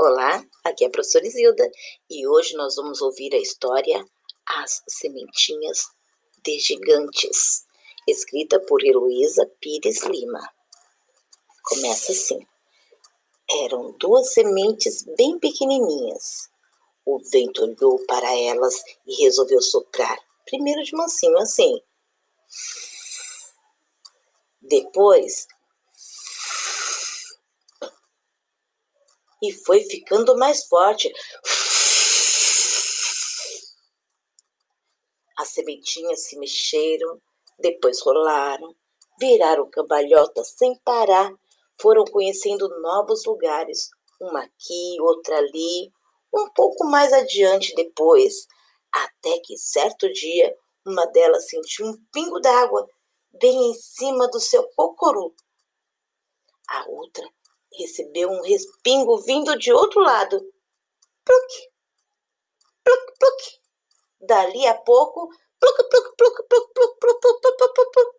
[0.00, 1.68] Olá, aqui é a professora Isilda
[2.08, 4.06] e hoje nós vamos ouvir a história
[4.46, 5.88] As Sementinhas
[6.44, 7.66] de Gigantes,
[8.06, 10.38] escrita por Heloísa Pires Lima.
[11.64, 12.38] Começa assim.
[13.64, 16.48] Eram duas sementes bem pequenininhas.
[17.04, 21.82] O vento olhou para elas e resolveu soprar, primeiro de mansinho assim.
[24.62, 25.48] Depois
[29.42, 31.12] e foi ficando mais forte.
[35.36, 37.20] As sementinhas se mexeram,
[37.58, 38.74] depois rolaram,
[39.20, 41.32] viraram cambalhota sem parar,
[41.80, 43.88] foram conhecendo novos lugares,
[44.20, 45.92] uma aqui, outra ali,
[46.34, 48.46] um pouco mais adiante depois,
[48.92, 52.88] até que certo dia uma delas sentiu um pingo d'água
[53.38, 55.34] bem em cima do seu cocoru.
[56.68, 57.28] A outra
[57.72, 60.38] recebeu um respingo vindo de outro lado.
[61.24, 61.70] Pluc,
[62.82, 63.60] pluc, pluc.
[64.20, 65.28] Dali a pouco,
[65.60, 68.18] pluc, pluc, pluc, pluc, pluc, pluc, pluc, pluc, pluc, pluc.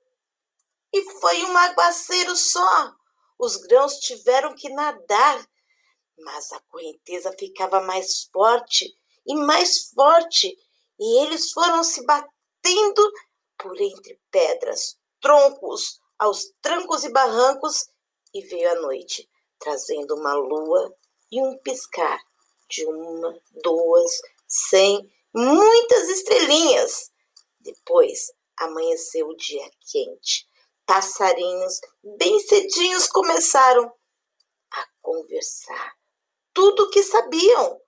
[0.93, 2.93] E foi um aguaceiro só.
[3.37, 5.47] Os grãos tiveram que nadar,
[6.19, 10.57] mas a correnteza ficava mais forte e mais forte,
[10.99, 13.11] e eles foram se batendo
[13.57, 17.87] por entre pedras, troncos, aos trancos e barrancos,
[18.33, 19.29] e veio a noite
[19.59, 20.95] trazendo uma lua
[21.31, 22.19] e um piscar
[22.69, 24.11] de uma, duas,
[24.47, 27.11] cem, muitas estrelinhas.
[27.59, 30.47] Depois amanheceu o dia quente.
[30.85, 31.79] Passarinhos
[32.17, 33.91] bem cedinhos começaram
[34.71, 35.95] a conversar.
[36.53, 37.79] Tudo o que sabiam.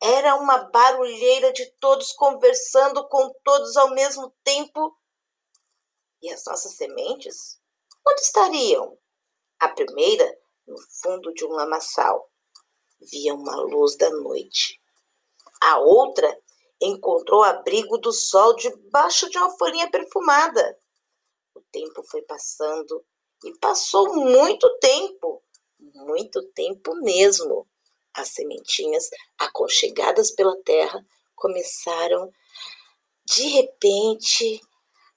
[0.00, 4.96] Era uma barulheira de todos conversando com todos ao mesmo tempo.
[6.22, 7.60] E as nossas sementes?
[8.06, 8.96] Onde estariam?
[9.58, 10.38] A primeira
[10.68, 12.30] no fundo de um lamaçal.
[13.00, 14.80] Via uma luz da noite.
[15.60, 16.38] A outra
[16.80, 20.78] encontrou abrigo do sol debaixo de uma folhinha perfumada.
[21.54, 23.04] O tempo foi passando
[23.44, 25.42] e passou muito tempo,
[25.78, 27.66] muito tempo mesmo.
[28.14, 29.08] As sementinhas,
[29.38, 32.30] aconchegadas pela terra, começaram
[33.24, 34.60] de repente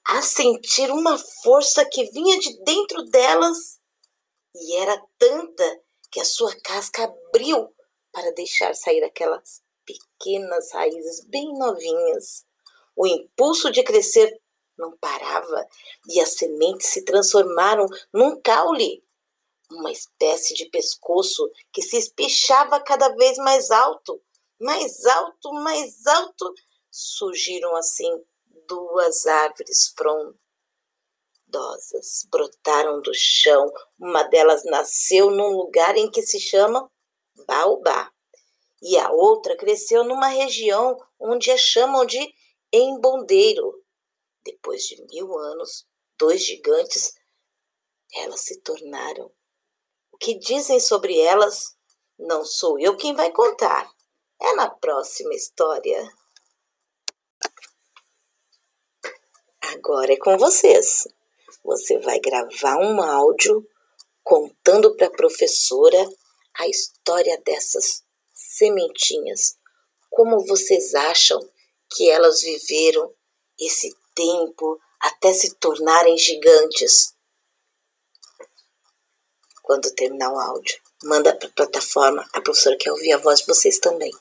[0.06, 3.81] a sentir uma força que vinha de dentro delas
[4.56, 5.82] e era tanta
[6.12, 7.74] que a sua casca abriu
[8.12, 12.46] para deixar sair aquelas pequenas raízes bem novinhas.
[12.96, 14.40] O impulso de crescer
[14.78, 15.68] não parava
[16.10, 19.04] e as sementes se transformaram num caule,
[19.72, 24.22] uma espécie de pescoço que se espichava cada vez mais alto,
[24.60, 26.54] mais alto, mais alto.
[26.90, 28.22] Surgiram assim
[28.68, 30.41] duas árvores frondosas
[31.52, 33.72] idosas brotaram do chão.
[34.00, 36.90] Uma delas nasceu num lugar em que se chama
[37.46, 38.10] Baobá,
[38.82, 42.34] e a outra cresceu numa região onde a chamam de
[42.74, 43.84] Embondeiro.
[44.44, 45.86] Depois de mil anos,
[46.18, 47.14] dois gigantes,
[48.14, 49.32] elas se tornaram.
[50.12, 51.76] O que dizem sobre elas
[52.18, 53.92] não sou eu quem vai contar.
[54.40, 56.12] É na próxima história.
[59.62, 61.06] Agora é com vocês
[61.64, 63.68] você vai gravar um áudio
[64.24, 65.98] contando para a professora
[66.58, 68.04] a história dessas
[68.34, 69.58] sementinhas.
[70.10, 71.40] Como vocês acham
[71.90, 73.14] que elas viveram
[73.60, 77.14] esse tempo até se tornarem gigantes?
[79.64, 82.28] Quando terminar o áudio, manda para a plataforma.
[82.34, 84.12] A professora quer ouvir a voz de vocês também?